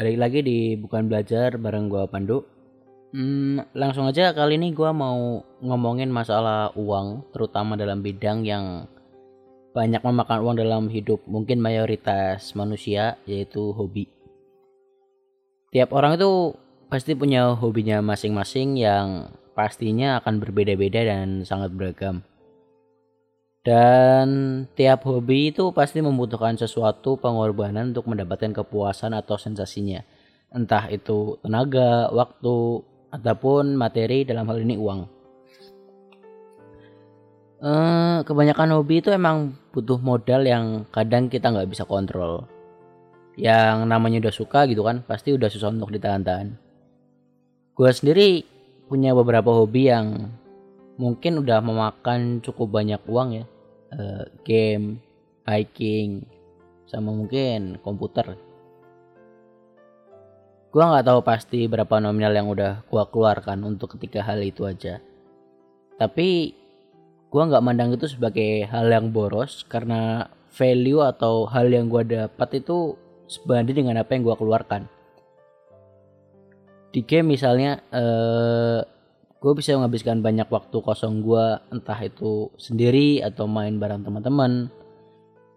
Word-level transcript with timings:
balik 0.00 0.16
lagi 0.16 0.40
di 0.40 0.58
bukan 0.80 1.12
belajar 1.12 1.60
bareng 1.60 1.92
gua 1.92 2.08
Pandu. 2.08 2.40
Hmm, 3.12 3.60
langsung 3.76 4.08
aja 4.08 4.32
kali 4.32 4.56
ini 4.56 4.72
gua 4.72 4.96
mau 4.96 5.44
ngomongin 5.60 6.08
masalah 6.08 6.72
uang, 6.72 7.28
terutama 7.36 7.76
dalam 7.76 8.00
bidang 8.00 8.40
yang 8.48 8.88
banyak 9.76 10.00
memakan 10.00 10.40
uang 10.40 10.56
dalam 10.56 10.88
hidup 10.88 11.20
mungkin 11.28 11.60
mayoritas 11.60 12.56
manusia 12.56 13.20
yaitu 13.28 13.76
hobi. 13.76 14.08
Tiap 15.68 15.92
orang 15.92 16.16
itu 16.16 16.56
pasti 16.88 17.12
punya 17.12 17.52
hobinya 17.52 18.00
masing-masing 18.00 18.80
yang 18.80 19.28
pastinya 19.52 20.16
akan 20.24 20.40
berbeda-beda 20.40 21.04
dan 21.04 21.44
sangat 21.44 21.76
beragam. 21.76 22.24
Dan 23.60 24.28
tiap 24.72 25.04
hobi 25.04 25.52
itu 25.52 25.68
pasti 25.76 26.00
membutuhkan 26.00 26.56
sesuatu 26.56 27.20
pengorbanan 27.20 27.92
untuk 27.92 28.08
mendapatkan 28.08 28.56
kepuasan 28.56 29.12
atau 29.12 29.36
sensasinya. 29.36 30.00
Entah 30.48 30.88
itu 30.88 31.36
tenaga, 31.44 32.08
waktu, 32.08 32.80
ataupun 33.12 33.76
materi 33.76 34.24
dalam 34.24 34.48
hal 34.48 34.64
ini 34.64 34.80
uang. 34.80 35.00
Eh, 37.60 38.18
kebanyakan 38.24 38.80
hobi 38.80 39.04
itu 39.04 39.12
emang 39.12 39.52
butuh 39.76 40.00
modal 40.00 40.48
yang 40.48 40.88
kadang 40.88 41.28
kita 41.28 41.52
nggak 41.52 41.68
bisa 41.68 41.84
kontrol. 41.84 42.48
Yang 43.36 43.84
namanya 43.84 44.24
udah 44.24 44.34
suka 44.34 44.64
gitu 44.72 44.80
kan, 44.80 45.04
pasti 45.04 45.36
udah 45.36 45.52
susah 45.52 45.68
untuk 45.68 45.92
ditahan-tahan. 45.92 46.56
Gue 47.76 47.90
sendiri 47.92 48.48
punya 48.88 49.12
beberapa 49.12 49.52
hobi 49.52 49.92
yang 49.92 50.32
mungkin 51.00 51.40
udah 51.40 51.64
memakan 51.64 52.44
cukup 52.44 52.76
banyak 52.76 53.00
uang 53.08 53.40
ya. 53.40 53.44
Uh, 53.90 54.22
game 54.44 55.00
hiking 55.48 56.28
sama 56.84 57.10
mungkin 57.10 57.80
komputer. 57.80 58.36
Gua 60.70 60.92
nggak 60.92 61.06
tahu 61.08 61.20
pasti 61.24 61.66
berapa 61.66 61.98
nominal 61.98 62.36
yang 62.36 62.46
udah 62.52 62.84
gua 62.86 63.08
keluarkan 63.08 63.64
untuk 63.64 63.96
ketika 63.96 64.20
hal 64.22 64.38
itu 64.44 64.68
aja. 64.68 65.00
Tapi 65.96 66.54
gua 67.32 67.48
nggak 67.48 67.64
mandang 67.64 67.90
itu 67.96 68.06
sebagai 68.06 68.68
hal 68.68 68.86
yang 68.86 69.10
boros 69.10 69.66
karena 69.66 70.30
value 70.52 71.02
atau 71.02 71.48
hal 71.48 71.66
yang 71.72 71.90
gua 71.90 72.06
dapat 72.06 72.62
itu 72.62 72.94
sebanding 73.26 73.82
dengan 73.82 74.04
apa 74.04 74.14
yang 74.14 74.22
gua 74.22 74.38
keluarkan. 74.38 74.86
Di 76.94 77.02
game 77.02 77.34
misalnya 77.34 77.82
eh, 77.90 78.82
gue 79.40 79.52
bisa 79.56 79.72
menghabiskan 79.72 80.20
banyak 80.20 80.44
waktu 80.52 80.76
kosong 80.84 81.24
gue 81.24 81.56
entah 81.72 81.96
itu 82.04 82.52
sendiri 82.60 83.24
atau 83.24 83.48
main 83.48 83.80
bareng 83.80 84.04
teman-teman. 84.04 84.68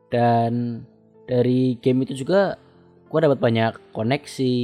Dan 0.07 0.83
dari 1.27 1.75
game 1.83 2.07
itu 2.07 2.23
juga 2.23 2.55
gue 3.11 3.19
dapat 3.19 3.43
banyak 3.43 3.91
koneksi 3.91 4.55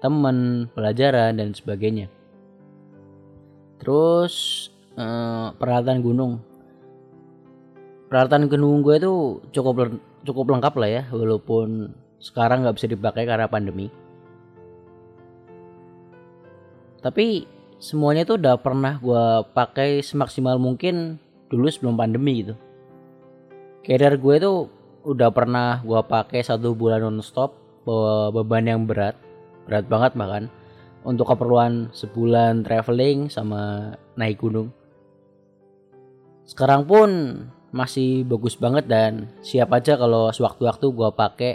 teman 0.00 0.66
pelajaran 0.72 1.36
dan 1.36 1.52
sebagainya. 1.52 2.08
Terus 3.76 4.66
eh, 4.96 5.46
peralatan 5.52 6.00
gunung. 6.00 6.32
Peralatan 8.08 8.48
gunung 8.48 8.80
gue 8.80 8.96
itu 8.96 9.12
cukup 9.52 10.00
cukup 10.24 10.46
lengkap 10.48 10.74
lah 10.80 10.90
ya 10.90 11.02
walaupun 11.12 11.92
sekarang 12.22 12.64
nggak 12.64 12.76
bisa 12.80 12.88
dipakai 12.88 13.28
karena 13.28 13.52
pandemi. 13.52 13.92
Tapi 17.02 17.44
semuanya 17.82 18.22
itu 18.22 18.38
udah 18.38 18.54
pernah 18.62 19.02
gue 19.02 19.42
pakai 19.58 20.06
semaksimal 20.06 20.54
mungkin 20.62 21.18
dulu 21.50 21.66
sebelum 21.66 21.98
pandemi 21.98 22.46
gitu. 22.46 22.54
Carrier 23.82 24.14
gue 24.14 24.34
itu 24.38 24.52
udah 25.02 25.34
pernah 25.34 25.82
gue 25.82 25.98
pakai 26.06 26.46
satu 26.46 26.78
bulan 26.78 27.02
nonstop 27.02 27.58
bawa 27.82 28.30
beban 28.30 28.70
yang 28.70 28.86
berat 28.86 29.18
berat 29.66 29.90
banget 29.90 30.14
bahkan 30.14 30.46
untuk 31.02 31.26
keperluan 31.34 31.90
sebulan 31.90 32.62
traveling 32.62 33.26
sama 33.26 33.92
naik 34.14 34.38
gunung. 34.38 34.70
Sekarang 36.46 36.86
pun 36.86 37.10
masih 37.74 38.22
bagus 38.22 38.54
banget 38.54 38.86
dan 38.86 39.26
siap 39.42 39.74
aja 39.74 39.98
kalau 39.98 40.30
sewaktu-waktu 40.30 40.86
gue 40.86 41.08
pakai 41.18 41.52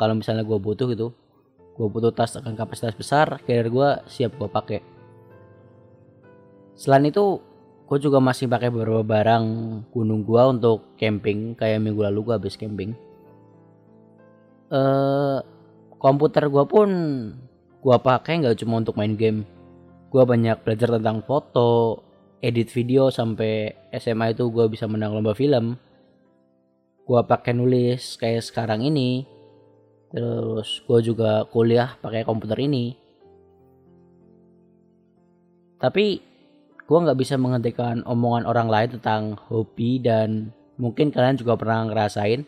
kalau 0.00 0.16
misalnya 0.16 0.40
gue 0.40 0.56
butuh 0.56 0.88
gitu 0.88 1.12
gue 1.76 1.86
butuh 1.92 2.14
tas 2.14 2.32
dengan 2.32 2.56
kapasitas 2.56 2.96
besar 2.96 3.42
carrier 3.44 3.68
gue 3.68 3.88
siap 4.08 4.38
gue 4.38 4.48
pakai 4.48 4.95
Selain 6.76 7.08
itu, 7.08 7.40
gue 7.88 7.98
juga 7.98 8.20
masih 8.20 8.52
pakai 8.52 8.68
beberapa 8.68 9.00
barang 9.00 9.44
gunung 9.88 10.20
gue 10.28 10.42
untuk 10.44 10.92
camping. 11.00 11.56
Kayak 11.56 11.80
minggu 11.80 12.04
lalu 12.04 12.30
gue 12.30 12.34
habis 12.36 12.60
camping. 12.60 12.92
Uh, 14.68 15.40
komputer 15.96 16.52
gue 16.52 16.64
pun 16.68 16.88
gue 17.80 17.96
pakai 17.96 18.44
nggak 18.44 18.60
cuma 18.60 18.76
untuk 18.76 19.00
main 19.00 19.16
game. 19.16 19.48
Gue 20.12 20.22
banyak 20.28 20.60
belajar 20.62 21.00
tentang 21.00 21.24
foto, 21.24 22.04
edit 22.44 22.68
video 22.68 23.08
sampai 23.08 23.72
SMA 23.96 24.36
itu 24.36 24.52
gue 24.52 24.68
bisa 24.68 24.84
menang 24.84 25.16
lomba 25.16 25.32
film. 25.32 25.80
Gue 27.08 27.20
pakai 27.24 27.56
nulis 27.56 28.20
kayak 28.20 28.44
sekarang 28.44 28.84
ini. 28.84 29.24
Terus 30.12 30.84
gue 30.84 30.98
juga 31.00 31.48
kuliah 31.48 31.96
pakai 32.04 32.26
komputer 32.26 32.60
ini. 32.60 32.92
Tapi 35.76 36.35
gue 36.86 36.98
nggak 37.02 37.18
bisa 37.18 37.34
menghentikan 37.34 38.06
omongan 38.06 38.46
orang 38.46 38.68
lain 38.70 38.88
tentang 38.98 39.36
hobi 39.50 39.98
dan 39.98 40.54
mungkin 40.78 41.10
kalian 41.10 41.38
juga 41.38 41.58
pernah 41.58 41.86
ngerasain. 41.90 42.46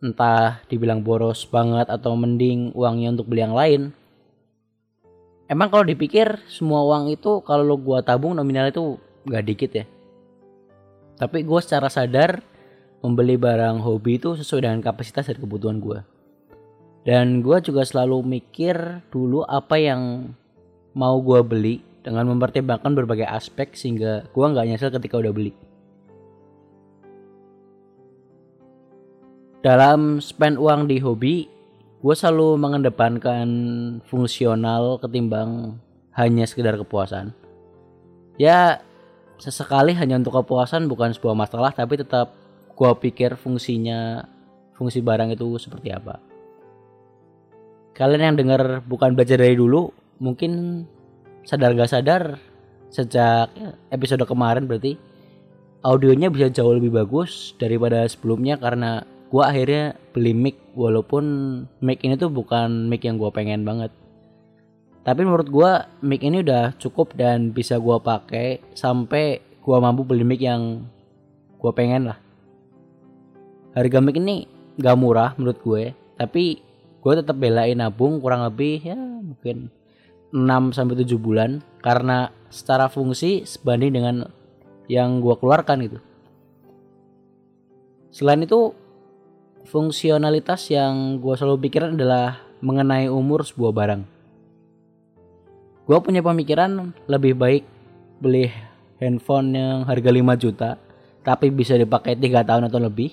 Entah 0.00 0.64
dibilang 0.72 1.04
boros 1.04 1.44
banget 1.44 1.92
atau 1.92 2.16
mending 2.16 2.72
uangnya 2.72 3.12
untuk 3.12 3.28
beli 3.28 3.44
yang 3.44 3.52
lain. 3.52 3.82
Emang 5.44 5.68
kalau 5.68 5.84
dipikir 5.84 6.40
semua 6.48 6.80
uang 6.86 7.12
itu 7.12 7.44
kalau 7.44 7.66
lo 7.66 7.76
gua 7.76 8.00
tabung 8.00 8.32
nominal 8.32 8.72
itu 8.72 8.96
nggak 9.28 9.44
dikit 9.44 9.70
ya. 9.76 9.84
Tapi 11.20 11.44
gue 11.44 11.60
secara 11.60 11.92
sadar 11.92 12.40
membeli 13.04 13.36
barang 13.36 13.84
hobi 13.84 14.16
itu 14.16 14.40
sesuai 14.40 14.64
dengan 14.64 14.80
kapasitas 14.80 15.28
dan 15.28 15.36
kebutuhan 15.36 15.76
gue 15.84 16.00
dan 17.04 17.40
gue 17.40 17.58
juga 17.64 17.82
selalu 17.84 18.40
mikir 18.40 18.76
dulu 19.08 19.44
apa 19.48 19.80
yang 19.80 20.32
mau 20.92 21.16
gue 21.20 21.40
beli 21.40 21.76
dengan 22.00 22.28
mempertimbangkan 22.32 22.92
berbagai 22.96 23.28
aspek 23.28 23.76
sehingga 23.76 24.24
gue 24.28 24.44
nggak 24.44 24.66
nyesel 24.66 24.92
ketika 24.92 25.20
udah 25.20 25.32
beli. 25.32 25.52
Dalam 29.60 30.24
spend 30.24 30.56
uang 30.56 30.88
di 30.88 30.96
hobi, 31.04 31.44
gue 32.00 32.14
selalu 32.16 32.56
mengedepankan 32.56 33.48
fungsional 34.08 34.96
ketimbang 35.04 35.76
hanya 36.16 36.48
sekedar 36.48 36.80
kepuasan. 36.80 37.36
Ya, 38.40 38.80
sesekali 39.36 39.92
hanya 39.92 40.16
untuk 40.16 40.32
kepuasan 40.40 40.88
bukan 40.88 41.12
sebuah 41.12 41.36
masalah, 41.36 41.76
tapi 41.76 42.00
tetap 42.00 42.32
gue 42.72 42.88
pikir 43.04 43.36
fungsinya, 43.36 44.24
fungsi 44.72 45.04
barang 45.04 45.36
itu 45.36 45.44
seperti 45.60 45.92
apa. 45.92 46.16
Kalian 47.92 48.32
yang 48.32 48.36
dengar 48.40 48.80
bukan 48.80 49.12
belajar 49.12 49.36
dari 49.36 49.60
dulu, 49.60 49.92
mungkin 50.24 50.84
sadar 51.44 51.72
gak 51.76 51.90
sadar 51.90 52.22
sejak 52.90 53.50
episode 53.94 54.26
kemarin 54.26 54.66
berarti 54.66 54.98
audionya 55.80 56.28
bisa 56.28 56.52
jauh 56.52 56.76
lebih 56.76 56.92
bagus 56.92 57.56
daripada 57.56 58.04
sebelumnya 58.04 58.60
karena 58.60 59.06
gue 59.30 59.42
akhirnya 59.46 59.94
beli 60.10 60.34
mic 60.34 60.56
walaupun 60.74 61.24
mic 61.80 62.02
ini 62.02 62.18
tuh 62.18 62.28
bukan 62.28 62.90
mic 62.90 63.06
yang 63.06 63.16
gue 63.16 63.30
pengen 63.30 63.62
banget. 63.62 63.94
Tapi 65.00 65.24
menurut 65.24 65.48
gue 65.48 65.70
mic 66.04 66.20
ini 66.20 66.44
udah 66.44 66.76
cukup 66.76 67.16
dan 67.16 67.54
bisa 67.54 67.80
gue 67.80 67.96
pakai 68.02 68.60
sampai 68.74 69.40
gue 69.62 69.76
mampu 69.78 70.02
beli 70.02 70.26
mic 70.26 70.42
yang 70.42 70.84
gue 71.56 71.72
pengen 71.72 72.10
lah. 72.10 72.18
Harga 73.72 74.02
mic 74.02 74.18
ini 74.18 74.50
gak 74.76 74.98
murah 74.98 75.32
menurut 75.38 75.60
gue 75.62 75.84
tapi 76.20 76.60
gue 77.00 77.12
tetap 77.16 77.36
belain 77.40 77.80
nabung 77.80 78.20
kurang 78.20 78.44
lebih 78.44 78.84
ya 78.84 78.98
mungkin 78.98 79.72
6 80.30 80.76
sampai 80.76 81.02
7 81.02 81.18
bulan 81.18 81.62
karena 81.82 82.30
secara 82.50 82.86
fungsi 82.90 83.46
sebanding 83.46 83.92
dengan 83.94 84.16
yang 84.90 85.22
gua 85.22 85.38
keluarkan 85.38 85.86
gitu. 85.86 85.98
Selain 88.10 88.42
itu 88.42 88.74
fungsionalitas 89.70 90.66
yang 90.70 91.22
gua 91.22 91.38
selalu 91.38 91.70
pikiran 91.70 91.94
adalah 91.94 92.42
mengenai 92.62 93.06
umur 93.06 93.46
sebuah 93.46 93.72
barang. 93.74 94.02
Gua 95.86 95.98
punya 96.02 96.22
pemikiran 96.22 96.94
lebih 97.10 97.34
baik 97.38 97.64
beli 98.22 98.50
handphone 99.00 99.56
yang 99.56 99.82
harga 99.88 100.10
5 100.12 100.42
juta 100.42 100.70
tapi 101.20 101.52
bisa 101.52 101.76
dipakai 101.76 102.16
tiga 102.16 102.44
tahun 102.44 102.68
atau 102.68 102.80
lebih 102.80 103.12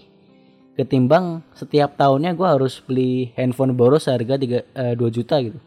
ketimbang 0.77 1.41
setiap 1.57 1.97
tahunnya 1.97 2.37
gue 2.37 2.47
harus 2.47 2.79
beli 2.85 3.33
handphone 3.33 3.73
boros 3.73 4.05
harga 4.05 4.37
3, 4.37 4.61
eh, 4.61 4.93
2 4.93 5.09
juta 5.09 5.41
gitu 5.41 5.57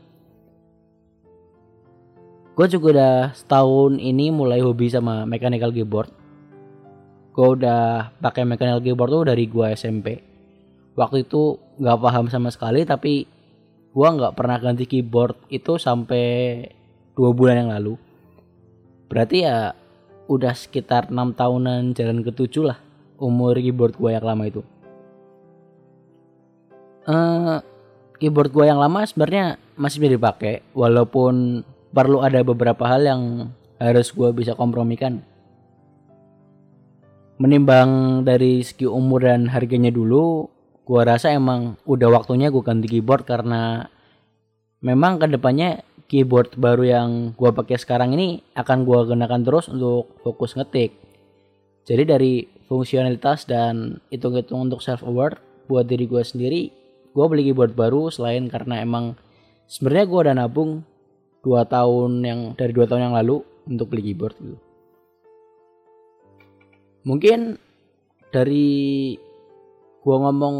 gue 2.55 2.67
juga 2.67 2.87
udah 2.95 3.17
setahun 3.35 3.99
ini 3.99 4.33
mulai 4.35 4.61
hobi 4.65 4.91
sama 4.91 5.27
mechanical 5.27 5.71
keyboard. 5.75 6.11
Gue 7.31 7.57
udah 7.57 8.15
pakai 8.21 8.49
mechanical 8.49 8.83
keyboard 8.83 9.11
tuh 9.11 9.25
dari 9.29 9.45
gue 9.47 9.67
SMP 9.75 10.31
waktu 10.99 11.25
itu 11.25 11.57
nggak 11.79 12.01
paham 12.01 12.27
sama 12.29 12.53
sekali 12.53 12.85
tapi 12.85 13.25
gua 13.97 14.15
nggak 14.15 14.35
pernah 14.37 14.57
ganti 14.61 14.85
keyboard 14.87 15.35
itu 15.51 15.81
sampai 15.81 16.63
dua 17.17 17.31
bulan 17.35 17.67
yang 17.67 17.71
lalu. 17.73 17.95
Berarti 19.11 19.43
ya 19.43 19.75
udah 20.31 20.55
sekitar 20.55 21.11
enam 21.11 21.35
tahunan 21.35 21.97
jalan 21.97 22.23
ke 22.23 22.31
tujuh 22.31 22.71
lah 22.71 22.79
umur 23.19 23.59
keyboard 23.59 23.99
gua 23.99 24.21
yang 24.21 24.27
lama 24.29 24.45
itu. 24.47 24.63
Uh, 27.09 27.59
keyboard 28.21 28.55
gua 28.55 28.71
yang 28.71 28.79
lama 28.79 29.03
sebenarnya 29.03 29.59
masih 29.75 30.05
bisa 30.05 30.15
dipakai 30.15 30.63
walaupun 30.77 31.65
perlu 31.91 32.23
ada 32.23 32.43
beberapa 32.47 32.87
hal 32.87 33.03
yang 33.03 33.23
harus 33.81 34.15
gua 34.15 34.31
bisa 34.31 34.55
kompromikan. 34.55 35.23
Menimbang 37.41 38.23
dari 38.23 38.61
segi 38.61 38.85
umur 38.85 39.25
dan 39.25 39.49
harganya 39.49 39.89
dulu 39.89 40.47
gua 40.85 41.09
rasa 41.09 41.33
emang 41.33 41.81
udah 41.89 42.09
waktunya 42.13 42.53
gua 42.53 42.63
ganti 42.63 42.87
keyboard 42.87 43.25
karena 43.25 43.89
memang 44.85 45.17
ke 45.17 45.27
depannya 45.31 45.81
keyboard 46.07 46.53
baru 46.61 46.85
yang 46.85 47.09
gua 47.35 47.57
pakai 47.57 47.81
sekarang 47.81 48.13
ini 48.13 48.45
akan 48.53 48.85
gua 48.85 49.09
gunakan 49.09 49.41
terus 49.41 49.73
untuk 49.73 50.21
fokus 50.21 50.55
ngetik. 50.55 50.93
Jadi 51.89 52.03
dari 52.05 52.35
fungsionalitas 52.69 53.49
dan 53.49 53.99
hitung-hitung 54.13 54.69
untuk 54.69 54.85
self 54.85 55.01
aware 55.03 55.41
buat 55.67 55.89
diri 55.89 56.05
gua 56.05 56.23
sendiri 56.23 56.71
gua 57.17 57.27
beli 57.27 57.51
keyboard 57.51 57.75
baru 57.75 58.13
selain 58.13 58.47
karena 58.47 58.83
emang 58.83 59.19
sebenarnya 59.67 60.07
gua 60.07 60.21
udah 60.29 60.35
nabung 60.37 60.71
dua 61.41 61.65
tahun 61.65 62.21
yang 62.25 62.41
dari 62.57 62.73
dua 62.73 62.85
tahun 62.85 63.11
yang 63.11 63.17
lalu 63.17 63.41
untuk 63.69 63.93
beli 63.93 64.13
keyboard 64.13 64.37
gitu. 64.41 64.59
Mungkin 67.05 67.57
dari 68.29 69.17
gua 70.05 70.17
ngomong 70.29 70.57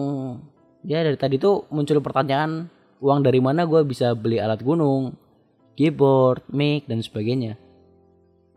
ya 0.89 1.05
dari 1.05 1.17
tadi 1.21 1.37
tuh 1.37 1.69
muncul 1.69 2.01
pertanyaan 2.01 2.69
uang 3.01 3.21
dari 3.21 3.41
mana 3.41 3.69
gua 3.69 3.85
bisa 3.85 4.17
beli 4.17 4.41
alat 4.41 4.65
gunung 4.65 5.13
keyboard 5.77 6.45
mic 6.53 6.89
dan 6.89 7.01
sebagainya. 7.05 7.57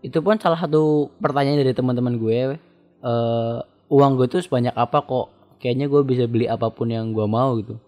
Itu 0.03 0.19
pun 0.19 0.35
salah 0.35 0.59
satu 0.59 1.07
pertanyaan 1.23 1.63
dari 1.63 1.71
teman-teman 1.71 2.19
gue 2.19 2.59
uh, 2.99 3.63
uang 3.87 4.19
gue 4.19 4.27
tuh 4.27 4.43
sebanyak 4.43 4.75
apa 4.75 4.99
kok? 4.99 5.31
Kayaknya 5.63 5.87
gue 5.87 6.01
bisa 6.03 6.27
beli 6.27 6.43
apa 6.51 6.67
pun 6.67 6.91
yang 6.91 7.15
gue 7.15 7.23
mau 7.23 7.55
gitu. 7.55 7.79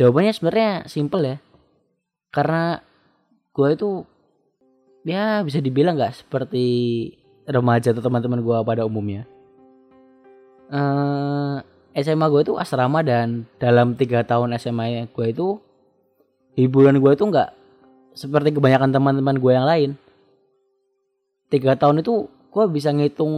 Jawabannya 0.00 0.32
sebenarnya 0.32 0.72
simple 0.88 1.20
ya 1.20 1.36
karena 2.28 2.84
gue 3.56 3.68
itu 3.74 3.90
ya 5.08 5.40
bisa 5.42 5.58
dibilang 5.58 5.96
nggak 5.96 6.24
seperti 6.24 6.66
remaja 7.48 7.96
atau 7.96 8.04
teman-teman 8.04 8.44
gue 8.44 8.56
pada 8.62 8.84
umumnya. 8.84 9.24
Uh, 10.68 11.64
eh, 11.96 12.04
SMA 12.04 12.28
gue 12.28 12.44
itu 12.44 12.54
asrama 12.60 13.00
dan 13.00 13.48
dalam 13.56 13.96
tiga 13.96 14.20
tahun 14.20 14.52
SMA 14.60 15.08
gue 15.08 15.26
itu 15.32 15.56
hiburan 16.60 17.00
gue 17.00 17.12
itu 17.16 17.24
nggak 17.24 17.50
seperti 18.12 18.52
kebanyakan 18.52 18.92
teman-teman 18.92 19.36
gue 19.40 19.52
yang 19.56 19.66
lain. 19.66 19.90
Tiga 21.48 21.74
tahun 21.80 22.04
itu 22.04 22.28
gue 22.28 22.64
bisa 22.68 22.92
ngitung 22.92 23.32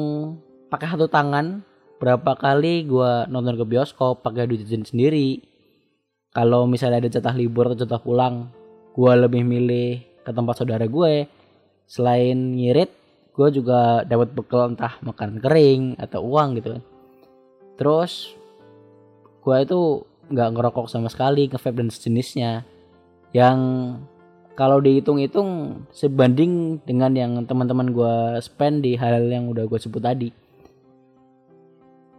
pakai 0.66 0.90
satu 0.90 1.06
tangan 1.06 1.62
berapa 2.02 2.34
kali 2.34 2.88
gue 2.90 3.10
nonton 3.30 3.54
ke 3.54 3.64
bioskop 3.68 4.26
pakai 4.26 4.50
duit 4.50 4.66
sendiri. 4.66 5.46
Kalau 6.30 6.66
misalnya 6.66 7.06
ada 7.06 7.10
jatah 7.10 7.34
libur 7.34 7.70
atau 7.70 7.86
jatah 7.86 7.98
pulang 8.02 8.50
gue 8.90 9.12
lebih 9.14 9.42
milih 9.46 10.02
ke 10.26 10.30
tempat 10.30 10.62
saudara 10.62 10.86
gue. 10.86 11.26
Selain 11.90 12.36
ngirit 12.36 12.90
gue 13.34 13.48
juga 13.62 14.04
dapat 14.04 14.34
bekal 14.34 14.74
entah 14.74 14.98
makan 15.02 15.40
kering 15.40 15.96
atau 15.98 16.22
uang 16.22 16.60
gitu 16.60 16.78
kan. 16.78 16.82
Terus 17.78 18.34
gue 19.40 19.56
itu 19.64 20.04
nggak 20.30 20.50
ngerokok 20.54 20.86
sama 20.86 21.08
sekali 21.10 21.50
ngevape 21.50 21.78
dan 21.80 21.88
sejenisnya. 21.90 22.52
Yang 23.30 23.58
kalau 24.58 24.82
dihitung-hitung 24.82 25.82
sebanding 25.94 26.84
dengan 26.84 27.16
yang 27.16 27.32
teman-teman 27.48 27.94
gue 27.96 28.14
spend 28.44 28.84
di 28.84 28.98
hal 28.98 29.24
yang 29.30 29.48
udah 29.48 29.64
gue 29.64 29.78
sebut 29.80 30.02
tadi. 30.02 30.28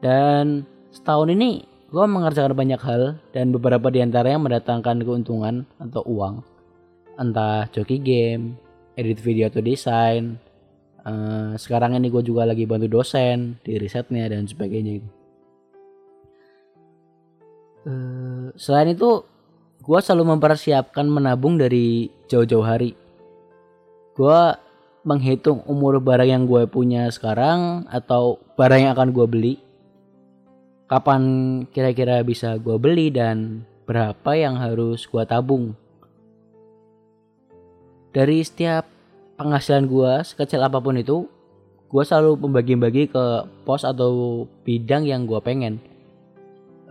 Dan 0.02 0.66
setahun 0.90 1.30
ini 1.30 1.62
gue 1.94 2.06
mengerjakan 2.08 2.58
banyak 2.58 2.82
hal 2.82 3.22
dan 3.30 3.54
beberapa 3.54 3.94
di 3.94 4.02
antaranya 4.02 4.42
mendatangkan 4.42 5.06
keuntungan 5.06 5.70
atau 5.78 6.02
uang 6.08 6.51
entah 7.20 7.68
joki 7.74 7.98
game, 8.00 8.56
edit 8.96 9.20
video 9.20 9.50
atau 9.50 9.64
desain, 9.64 10.38
Uh, 11.02 11.58
sekarang 11.58 11.98
ini 11.98 12.14
gue 12.14 12.22
juga 12.22 12.46
lagi 12.46 12.70
bantu 12.70 12.86
dosen 12.86 13.58
di 13.66 13.82
risetnya 13.82 14.30
dan 14.30 14.46
sebagainya. 14.46 15.02
Uh, 17.82 18.54
selain 18.54 18.94
itu, 18.94 19.26
gue 19.82 19.98
selalu 19.98 20.38
mempersiapkan 20.38 21.10
menabung 21.10 21.58
dari 21.58 22.14
jauh-jauh 22.30 22.62
hari. 22.62 22.94
Gue 24.14 24.54
menghitung 25.02 25.66
umur 25.66 25.98
barang 25.98 26.30
yang 26.30 26.46
gue 26.46 26.70
punya 26.70 27.10
sekarang 27.10 27.90
atau 27.90 28.38
barang 28.54 28.86
yang 28.86 28.94
akan 28.94 29.10
gue 29.10 29.26
beli. 29.26 29.54
Kapan 30.86 31.22
kira-kira 31.74 32.22
bisa 32.22 32.62
gue 32.62 32.78
beli 32.78 33.10
dan 33.10 33.66
berapa 33.90 34.38
yang 34.38 34.54
harus 34.62 35.10
gue 35.10 35.26
tabung. 35.26 35.74
Dari 38.12 38.44
setiap 38.44 38.88
penghasilan 39.40 39.88
gue 39.88 40.12
sekecil 40.28 40.62
apa 40.62 40.84
pun 40.84 41.00
itu 41.00 41.26
gue 41.92 42.04
selalu 42.04 42.40
membagi-bagi 42.48 43.12
ke 43.12 43.26
pos 43.68 43.84
atau 43.84 44.46
bidang 44.64 45.08
yang 45.08 45.28
gue 45.28 45.40
pengen. 45.44 45.80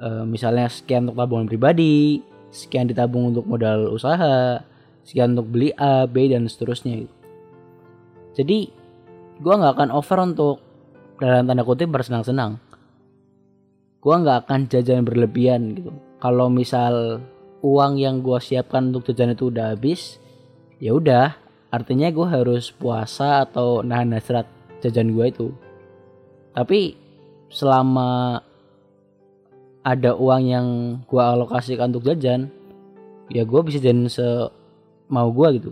E, 0.01 0.25
misalnya 0.25 0.69
sekian 0.69 1.09
untuk 1.09 1.21
tabungan 1.21 1.49
pribadi 1.49 2.25
sekian 2.51 2.91
ditabung 2.91 3.31
untuk 3.31 3.47
modal 3.47 3.95
usaha 3.95 4.59
sekian 5.07 5.39
untuk 5.39 5.55
beli 5.55 5.71
A 5.79 6.03
B 6.11 6.27
dan 6.27 6.51
seterusnya 6.51 7.07
jadi 8.35 8.71
gue 9.41 9.55
nggak 9.55 9.75
akan 9.75 9.91
over 9.91 10.19
untuk 10.23 10.57
dalam 11.21 11.45
tanda 11.45 11.67
kutip 11.67 11.91
bersenang-senang. 11.91 12.57
Gue 14.01 14.15
nggak 14.17 14.49
akan 14.49 14.61
jajan 14.71 15.05
berlebihan 15.05 15.77
gitu. 15.77 15.93
Kalau 16.21 16.49
misal 16.49 17.21
uang 17.61 18.01
yang 18.01 18.25
gue 18.25 18.39
siapkan 18.41 18.89
untuk 18.89 19.13
jajan 19.13 19.37
itu 19.37 19.53
udah 19.53 19.77
habis 19.77 20.17
ya 20.81 20.97
udah 20.97 21.37
artinya 21.71 22.11
gue 22.11 22.27
harus 22.27 22.73
puasa 22.75 23.47
atau 23.47 23.85
nahan 23.85 24.17
hasrat 24.17 24.49
jajan 24.81 25.15
gue 25.15 25.27
itu. 25.29 25.49
Tapi 26.57 26.97
selama 27.53 28.41
ada 29.87 30.17
uang 30.17 30.43
yang 30.43 30.67
gue 31.07 31.23
alokasikan 31.23 31.95
untuk 31.95 32.11
jajan 32.11 32.51
ya 33.31 33.47
gue 33.47 33.61
bisa 33.63 33.79
jajan 33.79 34.11
se 34.11 34.27
mau 35.07 35.31
gue 35.31 35.49
gitu. 35.61 35.71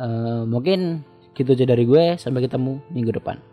Uh, 0.00 0.46
mungkin 0.46 1.02
gitu 1.34 1.56
aja 1.56 1.66
dari 1.66 1.84
gue 1.88 2.16
sampai 2.20 2.46
ketemu 2.46 2.78
minggu 2.92 3.16
depan 3.16 3.49